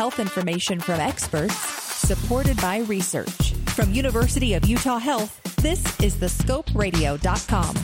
[0.00, 3.52] health information from experts, supported by research.
[3.76, 7.76] From University of Utah Health, this is thescoperadio.com.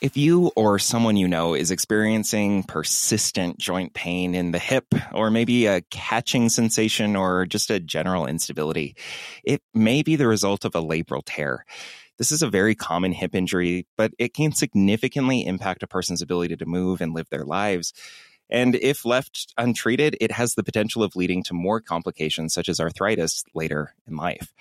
[0.00, 5.32] If you or someone you know is experiencing persistent joint pain in the hip, or
[5.32, 8.94] maybe a catching sensation or just a general instability,
[9.42, 11.64] it may be the result of a labral tear.
[12.18, 16.56] This is a very common hip injury, but it can significantly impact a person's ability
[16.56, 17.92] to move and live their lives.
[18.50, 22.80] And if left untreated, it has the potential of leading to more complications such as
[22.80, 24.52] arthritis later in life.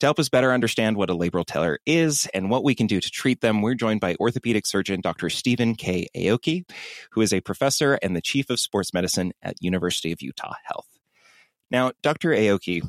[0.00, 3.00] To help us better understand what a labral tear is and what we can do
[3.00, 5.28] to treat them, we're joined by orthopedic surgeon Dr.
[5.28, 6.06] Stephen K.
[6.16, 6.64] Aoki,
[7.10, 10.86] who is a professor and the chief of sports medicine at University of Utah Health.
[11.68, 12.30] Now, Dr.
[12.30, 12.82] Aoki,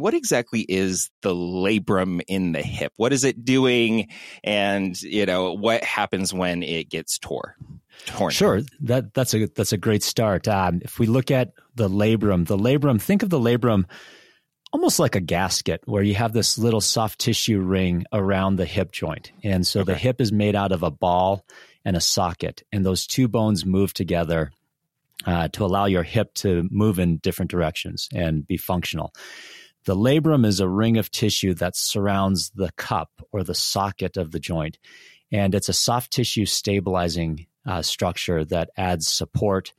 [0.00, 2.92] what exactly is the labrum in the hip?
[2.96, 4.08] What is it doing?
[4.42, 7.56] And, you know, what happens when it gets tore?
[8.06, 8.30] Torn.
[8.30, 10.48] Sure, that that's a that's a great start.
[10.48, 13.84] Um, if we look at the labrum, the labrum, think of the labrum
[14.72, 18.92] almost like a gasket where you have this little soft tissue ring around the hip
[18.92, 19.32] joint.
[19.42, 19.92] And so okay.
[19.92, 21.44] the hip is made out of a ball
[21.84, 24.52] and a socket, and those two bones move together
[25.26, 29.12] uh, to allow your hip to move in different directions and be functional.
[29.84, 34.30] The labrum is a ring of tissue that surrounds the cup or the socket of
[34.30, 34.78] the joint.
[35.32, 39.72] And it's a soft tissue stabilizing uh, structure that adds support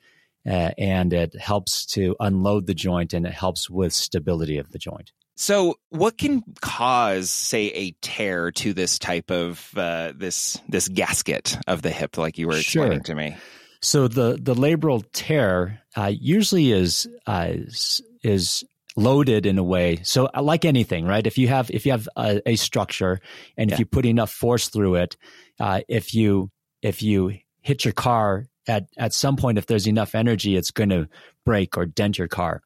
[0.46, 4.80] uh, and it helps to unload the joint and it helps with stability of the
[4.80, 5.12] joint.
[5.36, 11.58] So, what can cause, say, a tear to this type of uh, this this gasket
[11.68, 13.04] of the hip, like you were explaining sure.
[13.04, 13.36] to me?
[13.82, 18.64] So the the labral tear uh, usually is, uh, is is
[18.96, 20.00] loaded in a way.
[20.04, 21.26] So uh, like anything, right?
[21.26, 23.20] If you have if you have a, a structure
[23.58, 23.76] and yeah.
[23.76, 25.18] if you put enough force through it,
[25.60, 30.16] uh, if you if you hit your car at at some point, if there's enough
[30.16, 31.08] energy, it's going to
[31.46, 32.62] break or dent your car.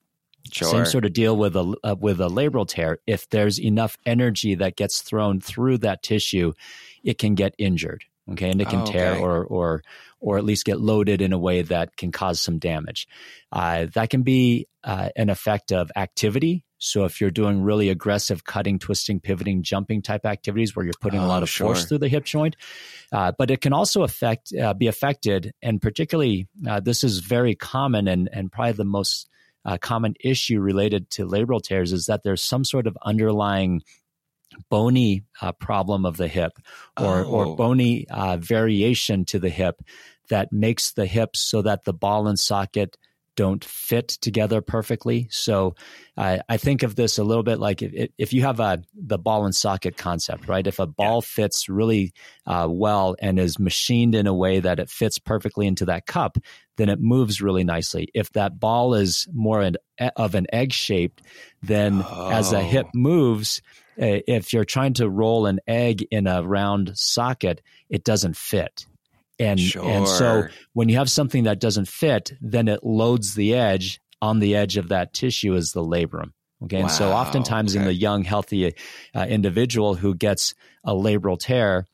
[0.51, 0.69] Sure.
[0.69, 2.99] Same sort of deal with a uh, with a labral tear.
[3.07, 6.53] If there's enough energy that gets thrown through that tissue,
[7.03, 8.03] it can get injured.
[8.31, 8.93] Okay, and it can oh, okay.
[8.93, 9.83] tear or or
[10.19, 13.07] or at least get loaded in a way that can cause some damage.
[13.51, 16.65] Uh, that can be uh, an effect of activity.
[16.79, 21.19] So if you're doing really aggressive cutting, twisting, pivoting, jumping type activities where you're putting
[21.19, 21.67] oh, a lot of sure.
[21.67, 22.55] force through the hip joint,
[23.11, 27.53] uh, but it can also affect uh, be affected, and particularly uh, this is very
[27.53, 29.29] common and and probably the most
[29.65, 33.81] uh, common issue related to labral tears is that there's some sort of underlying
[34.69, 36.53] bony uh, problem of the hip
[36.99, 37.23] or, oh.
[37.23, 39.81] or bony uh, variation to the hip
[40.29, 42.97] that makes the hip so that the ball and socket
[43.35, 45.27] don't fit together perfectly.
[45.29, 45.75] So
[46.17, 49.17] uh, I think of this a little bit like if, if, you have a the
[49.17, 50.65] ball and socket concept, right?
[50.65, 51.27] If a ball yeah.
[51.27, 52.13] fits really
[52.45, 56.37] uh, well and is machined in a way that it fits perfectly into that cup,
[56.77, 58.09] then it moves really nicely.
[58.13, 59.75] If that ball is more an,
[60.15, 61.21] of an egg shaped,
[61.61, 62.29] then oh.
[62.31, 63.61] as a hip moves,
[63.97, 68.85] if you're trying to roll an egg in a round socket, it doesn't fit.
[69.37, 69.83] And sure.
[69.83, 74.39] and so when you have something that doesn't fit, then it loads the edge on
[74.39, 76.31] the edge of that tissue is the labrum.
[76.63, 76.83] Okay, wow.
[76.83, 77.81] and so oftentimes okay.
[77.81, 78.73] in the young healthy
[79.13, 80.53] uh, individual who gets
[80.85, 81.85] a labral tear,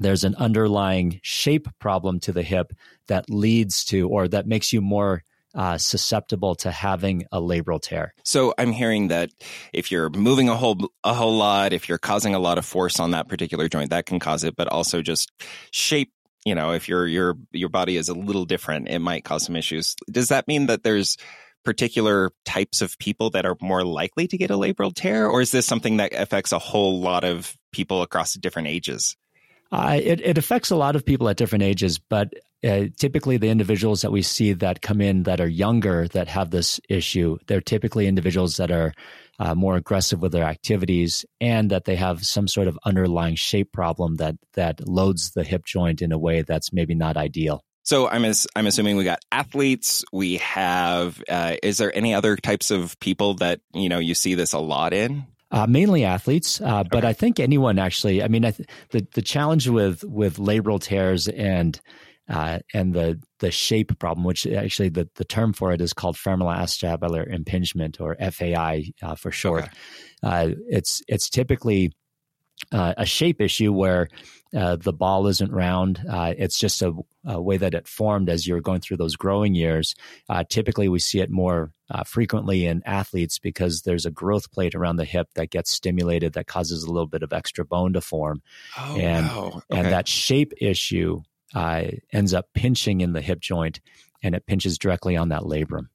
[0.00, 2.72] there's an underlying shape problem to the hip
[3.08, 5.24] that leads to or that makes you more
[5.54, 8.14] uh, susceptible to having a labral tear.
[8.24, 9.30] So I'm hearing that
[9.72, 13.00] if you're moving a whole a whole lot, if you're causing a lot of force
[13.00, 14.56] on that particular joint, that can cause it.
[14.56, 15.30] But also just
[15.70, 16.12] shape
[16.44, 19.56] you know, if your your your body is a little different, it might cause some
[19.56, 19.94] issues.
[20.10, 21.16] Does that mean that there's
[21.64, 25.50] particular types of people that are more likely to get a labral tear, or is
[25.50, 29.16] this something that affects a whole lot of people across different ages?
[29.70, 32.32] Uh, it, it affects a lot of people at different ages, but
[32.64, 36.50] uh, typically the individuals that we see that come in that are younger that have
[36.50, 38.92] this issue, they're typically individuals that are
[39.38, 43.72] uh, more aggressive with their activities and that they have some sort of underlying shape
[43.72, 47.64] problem that that loads the hip joint in a way that's maybe not ideal.
[47.82, 50.04] So I'm as, I'm assuming we got athletes.
[50.12, 51.22] We have.
[51.28, 54.58] Uh, is there any other types of people that you know you see this a
[54.58, 55.26] lot in?
[55.50, 57.08] Uh, mainly athletes, uh, but okay.
[57.08, 58.22] I think anyone actually.
[58.22, 61.80] I mean, I th- the the challenge with with labral tears and
[62.30, 66.16] uh, and the the shape problem, which actually the, the term for it is called
[66.16, 69.64] femoroacetabular impingement or FAI uh, for short.
[69.64, 69.72] Okay.
[70.22, 71.92] Uh, it's it's typically
[72.72, 74.08] uh, a shape issue where
[74.54, 76.00] uh, the ball isn't round.
[76.08, 76.92] Uh, it's just a,
[77.24, 79.94] a, way that it formed as you're going through those growing years.
[80.50, 81.72] typically, we see it more
[82.04, 86.46] frequently in athletes because there's a growth plate around the hip that gets stimulated that
[86.46, 88.42] causes a little bit of extra bone to form,
[88.78, 89.52] oh, and wow.
[89.54, 89.80] okay.
[89.80, 91.22] and that shape issue
[91.54, 93.80] uh, ends up pinching in the hip joint
[94.22, 95.86] and it pinches directly on that labrum.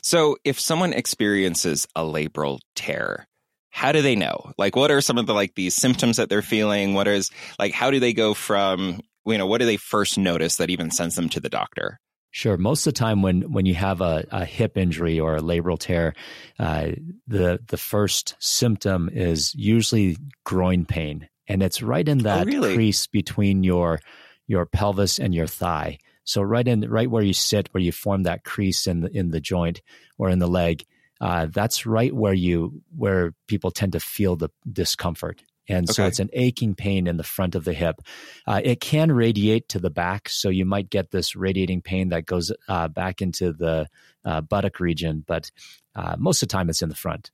[0.00, 3.26] So, if someone experiences a labral tear,
[3.70, 4.52] how do they know?
[4.58, 6.94] Like, what are some of the like these symptoms that they're feeling?
[6.94, 10.56] What is like, how do they go from you know what do they first notice
[10.56, 11.98] that even sends them to the doctor?
[12.30, 12.56] Sure.
[12.56, 15.78] Most of the time, when when you have a, a hip injury or a labral
[15.78, 16.14] tear,
[16.58, 16.92] uh,
[17.26, 22.74] the the first symptom is usually groin pain, and it's right in that oh, really?
[22.74, 24.00] crease between your
[24.46, 25.98] your pelvis and your thigh.
[26.24, 29.30] So right in right where you sit, where you form that crease in the in
[29.30, 29.82] the joint
[30.18, 30.84] or in the leg,
[31.20, 35.42] uh, that's right where you where people tend to feel the discomfort.
[35.68, 35.94] And okay.
[35.94, 38.02] so it's an aching pain in the front of the hip.
[38.46, 42.26] Uh, it can radiate to the back, so you might get this radiating pain that
[42.26, 43.86] goes uh, back into the
[44.24, 45.50] uh, buttock region, but
[45.94, 47.30] uh, most of the time it's in the front.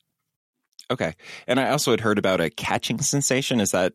[0.90, 1.14] Okay.
[1.46, 3.60] And I also had heard about a catching sensation.
[3.60, 3.94] Is that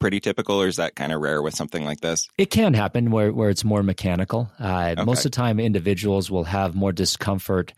[0.00, 2.28] pretty typical, or is that kind of rare with something like this?
[2.38, 4.50] It can happen where, where it's more mechanical.
[4.58, 5.04] Uh, okay.
[5.04, 7.72] Most of the time, individuals will have more discomfort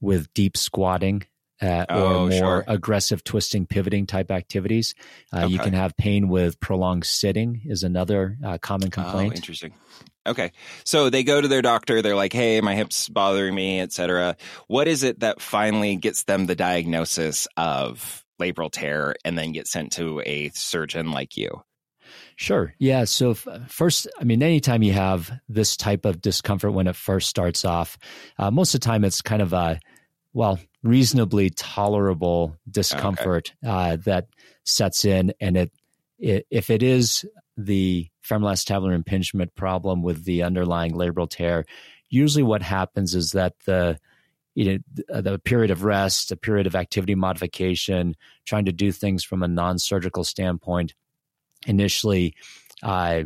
[0.00, 1.24] with deep squatting
[1.62, 2.64] uh, or oh, more sure.
[2.66, 4.94] aggressive twisting, pivoting type activities.
[5.32, 5.52] Uh, okay.
[5.52, 9.32] You can have pain with prolonged sitting is another uh, common oh, complaint.
[9.32, 9.72] Oh, interesting.
[10.26, 10.50] Okay,
[10.84, 12.02] so they go to their doctor.
[12.02, 14.36] They're like, "Hey, my hip's bothering me, etc."
[14.66, 19.68] What is it that finally gets them the diagnosis of labral tear, and then get
[19.68, 21.62] sent to a surgeon like you?
[22.36, 22.74] Sure.
[22.78, 23.04] Yeah.
[23.04, 27.64] So first, I mean, anytime you have this type of discomfort when it first starts
[27.64, 27.98] off,
[28.38, 29.80] uh, most of the time it's kind of a
[30.34, 33.72] well, reasonably tolerable discomfort okay.
[33.72, 34.28] uh, that
[34.64, 35.32] sets in.
[35.40, 35.72] And it,
[36.18, 37.24] it, if it is
[37.56, 41.64] the femoral femoroacetabular impingement problem with the underlying labral tear,
[42.10, 43.98] usually what happens is that the
[44.54, 49.24] you know the period of rest, a period of activity modification, trying to do things
[49.24, 50.94] from a non-surgical standpoint,
[51.66, 52.34] initially,
[52.82, 53.24] uh,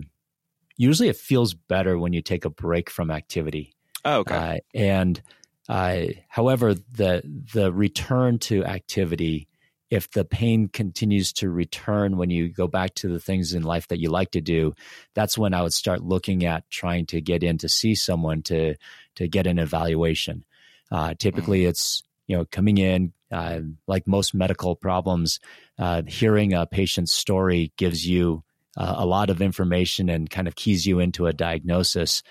[0.76, 3.75] usually it feels better when you take a break from activity.
[4.04, 4.34] Oh, okay.
[4.34, 5.22] Uh, and
[5.69, 7.22] uh, however, the
[7.52, 9.46] the return to activity,
[9.90, 13.87] if the pain continues to return when you go back to the things in life
[13.88, 14.75] that you like to do,
[15.14, 18.75] that's when I would start looking at trying to get in to see someone to
[19.16, 20.44] to get an evaluation.
[20.90, 21.69] Uh, typically, mm.
[21.69, 25.41] it's you know coming in uh, like most medical problems,
[25.79, 28.43] uh, hearing a patient's story gives you
[28.77, 32.23] uh, a lot of information and kind of keys you into a diagnosis.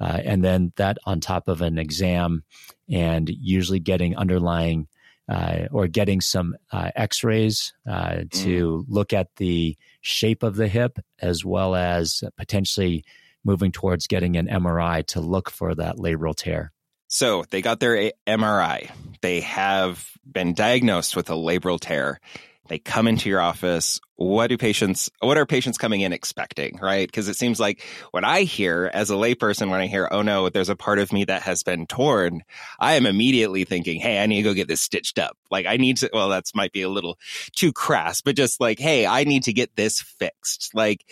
[0.00, 2.44] Uh, and then that on top of an exam
[2.88, 4.86] and usually getting underlying
[5.28, 8.84] uh, or getting some uh, x rays uh, to mm.
[8.88, 13.04] look at the shape of the hip as well as potentially
[13.44, 16.72] moving towards getting an MRI to look for that labral tear.
[17.08, 18.90] So they got their MRI.
[19.22, 22.20] They have been diagnosed with a labral tear.
[22.68, 23.98] They come into your office.
[24.16, 27.08] What do patients, what are patients coming in expecting, right?
[27.08, 30.50] Because it seems like what I hear as a layperson, when I hear, oh no,
[30.50, 32.42] there's a part of me that has been torn,
[32.78, 35.38] I am immediately thinking, hey, I need to go get this stitched up.
[35.50, 37.18] Like I need to, well, that's might be a little
[37.56, 40.74] too crass, but just like, hey, I need to get this fixed.
[40.74, 41.06] Like,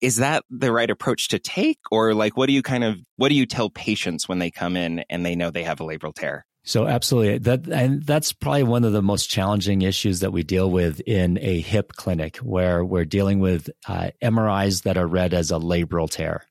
[0.00, 1.78] is that the right approach to take?
[1.90, 4.76] Or like, what do you kind of, what do you tell patients when they come
[4.76, 6.46] in and they know they have a labral tear?
[6.64, 10.70] So absolutely that and that's probably one of the most challenging issues that we deal
[10.70, 15.50] with in a hip clinic where we're dealing with uh, MRIs that are read as
[15.50, 16.44] a labral tear,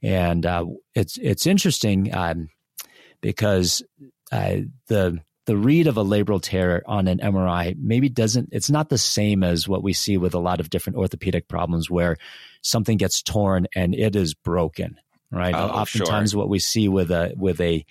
[0.00, 2.48] and uh, it's it's interesting um,
[3.20, 3.82] because
[4.30, 8.88] uh, the the read of a labral tear on an MRI maybe doesn't it's not
[8.88, 12.16] the same as what we see with a lot of different orthopedic problems where
[12.62, 14.96] something gets torn and it is broken
[15.30, 16.38] right oh, oftentimes sure.
[16.38, 17.84] what we see with a with a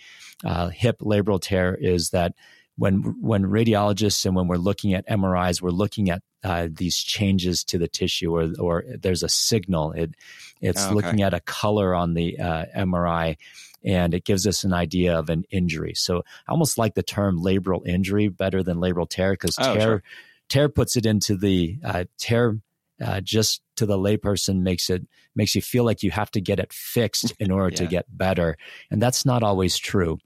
[0.44, 2.34] uh, hip labral tear is that
[2.78, 7.64] when when radiologists and when we're looking at MRIs, we're looking at uh, these changes
[7.66, 9.94] to the tissue, or or there's a signal.
[9.94, 10.16] It
[10.62, 10.96] it's oh, okay.
[10.96, 13.38] looking at a color on the uh, MRI,
[13.86, 15.94] and it gives us an idea of an injury.
[15.96, 19.82] So I almost like the term labral injury better than labral tear because oh, tear
[19.82, 20.04] sure.
[20.50, 22.60] tear puts it into the uh, tear.
[23.06, 26.62] Uh, just to the layperson makes it makes you feel like you have to get
[26.62, 27.76] it fixed in order yeah.
[27.76, 28.58] to get better,
[28.90, 30.18] and that's not always true.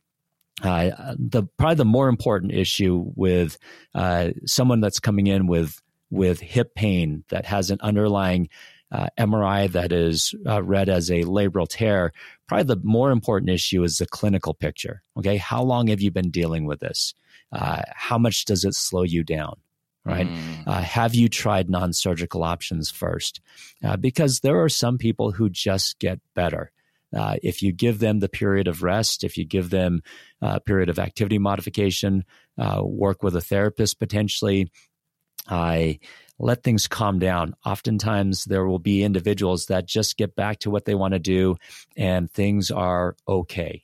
[0.62, 3.58] Uh, the probably the more important issue with
[3.96, 8.50] uh, someone that's coming in with with hip pain that has an underlying
[8.92, 12.12] uh, MRI that is uh, read as a labral tear.
[12.50, 15.04] Probably the more important issue is the clinical picture.
[15.16, 17.14] Okay, how long have you been dealing with this?
[17.52, 19.56] Uh, how much does it slow you down?
[20.06, 20.28] Right?
[20.28, 20.82] Mm.
[20.82, 23.42] have you tried non-surgical options first?
[24.00, 26.72] because there are some people who just get better.
[27.16, 30.02] Uh, if you give them the period of rest, if you give them
[30.42, 32.24] a period of activity modification,
[32.58, 34.72] uh, work with a therapist potentially,
[35.48, 36.00] I
[36.40, 37.54] let things calm down.
[37.66, 41.58] Oftentimes, there will be individuals that just get back to what they want to do,
[41.98, 43.84] and things are okay.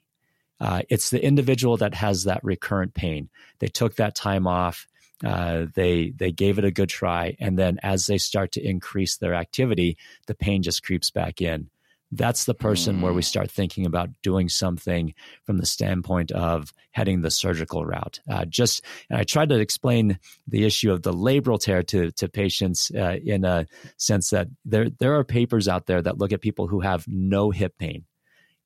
[0.60, 3.30] uh, it's the individual that has that recurrent pain.
[3.60, 4.88] They took that time off.
[5.24, 9.18] Uh, they they gave it a good try, and then as they start to increase
[9.18, 9.98] their activity,
[10.28, 11.70] the pain just creeps back in.
[12.12, 13.02] That's the person mm.
[13.02, 13.26] where we mm.
[13.26, 18.20] start thinking about doing something from the standpoint of heading the surgical route.
[18.30, 22.30] Uh, just, and I tried to explain the issue of the labral tear to to
[22.30, 23.66] patients uh, in a
[23.98, 27.52] sense that there there are papers out there that look at people who have no
[27.52, 28.06] hip pain,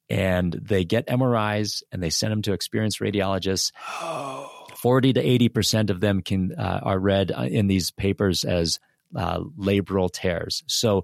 [0.09, 3.71] and they get MRIs and they send them to experienced radiologists.
[4.79, 8.79] 40 to 80 percent of them can uh, are read uh, in these papers as
[9.15, 10.63] uh, labral tears.
[10.67, 11.03] So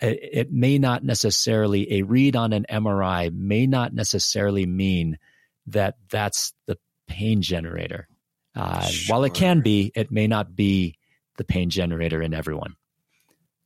[0.00, 5.18] it may not necessarily a read on an MRI may not necessarily mean
[5.66, 8.08] that that's the pain generator.
[8.54, 9.14] Uh, sure.
[9.14, 10.96] While it can be, it may not be
[11.36, 12.74] the pain generator in everyone.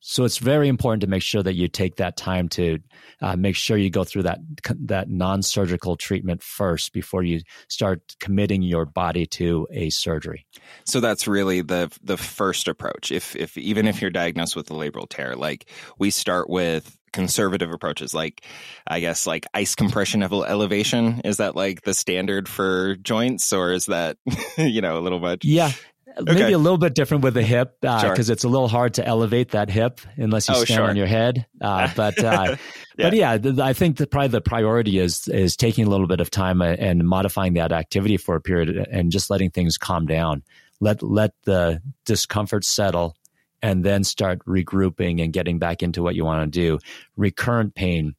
[0.00, 2.78] So it's very important to make sure that you take that time to
[3.20, 4.38] uh, make sure you go through that
[4.86, 10.46] that non-surgical treatment first before you start committing your body to a surgery.
[10.84, 13.10] So that's really the the first approach.
[13.10, 17.72] If if even if you're diagnosed with a labral tear, like we start with conservative
[17.72, 18.44] approaches like
[18.86, 23.86] i guess like ice compression elevation is that like the standard for joints or is
[23.86, 24.18] that
[24.58, 25.72] you know a little much yeah
[26.20, 26.32] Okay.
[26.32, 28.32] Maybe a little bit different with the hip because uh, sure.
[28.32, 30.88] it's a little hard to elevate that hip unless you oh, stand sure.
[30.88, 31.46] on your head.
[31.60, 32.56] Uh, but uh, yeah.
[32.96, 36.20] but yeah, th- I think that probably the priority is is taking a little bit
[36.20, 40.06] of time uh, and modifying that activity for a period and just letting things calm
[40.06, 40.42] down.
[40.80, 43.14] Let let the discomfort settle,
[43.62, 46.78] and then start regrouping and getting back into what you want to do.
[47.16, 48.16] Recurrent pain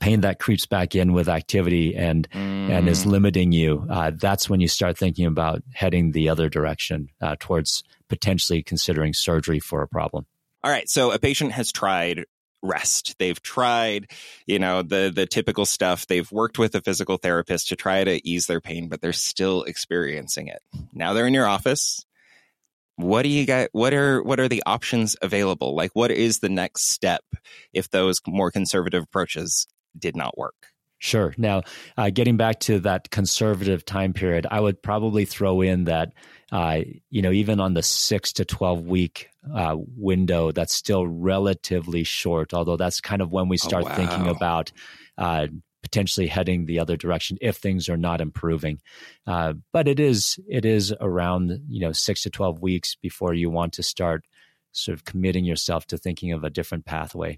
[0.00, 2.70] pain that creeps back in with activity and mm.
[2.70, 3.10] and is mm.
[3.10, 7.82] limiting you uh, that's when you start thinking about heading the other direction uh, towards
[8.08, 10.26] potentially considering surgery for a problem.
[10.62, 12.24] All right so a patient has tried
[12.62, 13.16] rest.
[13.18, 14.10] They've tried
[14.46, 16.06] you know the the typical stuff.
[16.06, 19.62] They've worked with a physical therapist to try to ease their pain but they're still
[19.64, 20.62] experiencing it.
[20.92, 22.04] Now they're in your office.
[22.96, 25.74] What do you got what are what are the options available?
[25.74, 27.24] Like what is the next step
[27.72, 29.66] if those more conservative approaches
[29.98, 30.74] did not work.
[31.04, 31.34] Sure.
[31.36, 31.64] Now,
[31.98, 36.14] uh, getting back to that conservative time period, I would probably throw in that,
[36.50, 42.04] uh, you know, even on the six to 12 week uh, window, that's still relatively
[42.04, 43.96] short, although that's kind of when we oh, start oh, wow.
[43.96, 44.72] thinking about
[45.18, 45.46] uh,
[45.82, 48.80] potentially heading the other direction if things are not improving.
[49.26, 53.50] Uh, but it is, it is around, you know, six to 12 weeks before you
[53.50, 54.24] want to start
[54.72, 57.36] sort of committing yourself to thinking of a different pathway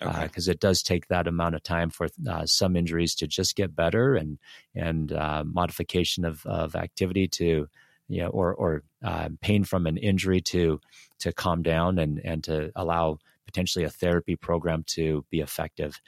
[0.00, 0.50] because okay.
[0.50, 3.74] uh, it does take that amount of time for uh, some injuries to just get
[3.74, 4.38] better and
[4.74, 7.66] and uh, modification of, of activity to
[8.08, 10.80] you know or or uh, pain from an injury to
[11.18, 16.00] to calm down and and to allow potentially a therapy program to be effective.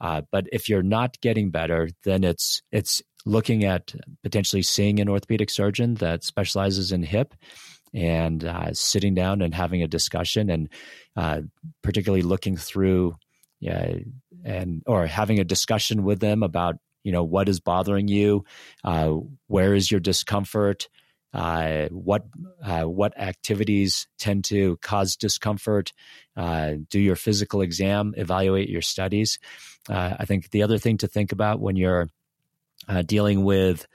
[0.00, 5.08] Uh, but if you're not getting better, then it's it's looking at potentially seeing an
[5.08, 7.34] orthopedic surgeon that specializes in hip
[7.94, 10.68] and uh, sitting down and having a discussion and
[11.16, 11.40] uh,
[11.82, 13.14] particularly looking through
[13.64, 13.94] yeah,
[14.44, 18.44] and or having a discussion with them about you know what is bothering you,
[18.84, 19.08] uh,
[19.46, 20.88] where is your discomfort,
[21.32, 22.26] uh, what
[22.62, 25.94] uh, what activities tend to cause discomfort.
[26.36, 29.38] Uh, do your physical exam, evaluate your studies.
[29.88, 32.10] Uh, I think the other thing to think about when you're
[32.86, 33.86] uh, dealing with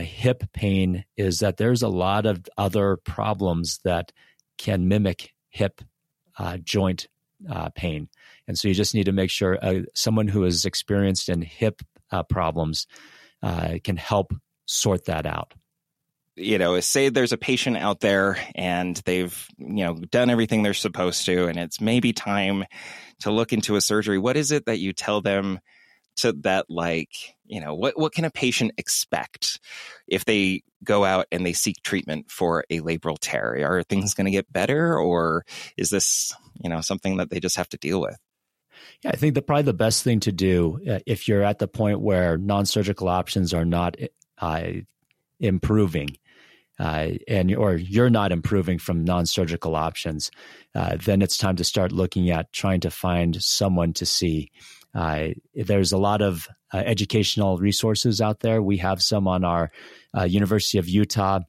[0.00, 4.10] hip pain is that there's a lot of other problems that
[4.58, 5.80] can mimic hip
[6.64, 7.06] joint
[7.74, 8.08] pain.
[8.48, 11.82] And so you just need to make sure uh, someone who is experienced in hip
[12.10, 12.86] uh, problems
[13.42, 14.32] uh, can help
[14.66, 15.54] sort that out.
[16.38, 20.74] You know, say there's a patient out there and they've, you know, done everything they're
[20.74, 22.64] supposed to, and it's maybe time
[23.20, 24.18] to look into a surgery.
[24.18, 25.60] What is it that you tell them
[26.16, 27.10] to that, like,
[27.46, 29.60] you know, what, what can a patient expect
[30.06, 33.56] if they go out and they seek treatment for a labral tear?
[33.64, 35.44] Are things going to get better or
[35.78, 38.18] is this, you know, something that they just have to deal with?
[39.02, 41.68] Yeah, I think that probably the best thing to do uh, if you're at the
[41.68, 43.96] point where non-surgical options are not
[44.38, 44.68] uh,
[45.40, 46.16] improving,
[46.78, 50.30] uh, and or you're not improving from non-surgical options,
[50.74, 54.50] uh, then it's time to start looking at trying to find someone to see.
[54.94, 58.62] Uh, there's a lot of uh, educational resources out there.
[58.62, 59.70] We have some on our
[60.26, 61.40] University of Utah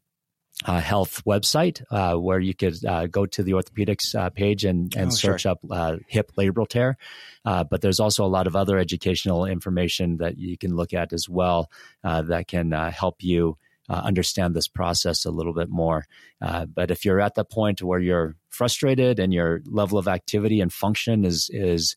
[0.65, 4.95] uh, health website uh, where you could uh, go to the orthopedics uh, page and,
[4.95, 5.51] and oh, search sure.
[5.51, 6.97] up uh, hip labral tear.
[7.45, 11.13] Uh, but there's also a lot of other educational information that you can look at
[11.13, 11.69] as well
[12.03, 13.57] that can help you
[13.89, 16.05] understand this process a little bit more.
[16.39, 20.73] but if you're at the point where you're frustrated and your level of activity and
[20.73, 21.95] function is is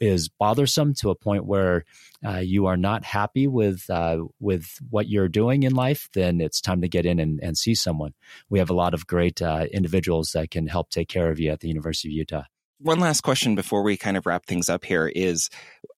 [0.00, 1.84] is bothersome to a point where
[2.24, 6.60] uh, you are not happy with uh, with what you're doing in life, then it's
[6.60, 8.14] time to get in and, and see someone.
[8.48, 11.50] We have a lot of great uh, individuals that can help take care of you
[11.50, 12.44] at the University of Utah
[12.80, 15.50] one last question before we kind of wrap things up here is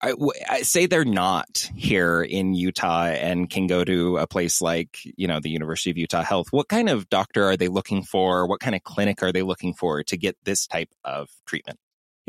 [0.02, 0.14] I,
[0.48, 5.26] I, say they're not here in Utah and can go to a place like, you
[5.26, 6.48] know, the University of Utah Health.
[6.50, 8.46] What kind of doctor are they looking for?
[8.46, 11.78] What kind of clinic are they looking for to get this type of treatment?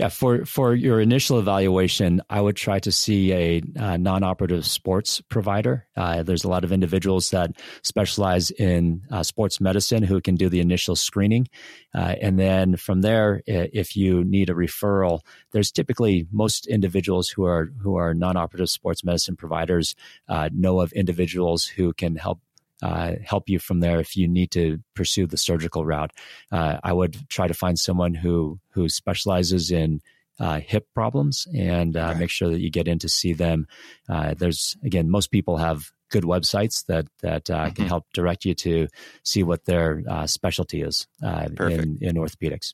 [0.01, 5.21] Yeah, for for your initial evaluation, I would try to see a, a non-operative sports
[5.29, 5.85] provider.
[5.95, 7.51] Uh, there's a lot of individuals that
[7.83, 11.49] specialize in uh, sports medicine who can do the initial screening,
[11.93, 15.19] uh, and then from there, if you need a referral,
[15.51, 19.93] there's typically most individuals who are who are non-operative sports medicine providers
[20.27, 22.39] uh, know of individuals who can help
[22.81, 26.11] uh, help you from there if you need to pursue the surgical route.
[26.51, 30.01] Uh, I would try to find someone who who specializes in
[30.39, 33.67] uh, hip problems and uh, make sure that you get in to see them.
[34.09, 37.75] Uh, there's again, most people have good websites that that uh, mm-hmm.
[37.75, 38.87] can help direct you to
[39.23, 42.73] see what their specialty is in, in orthopedics.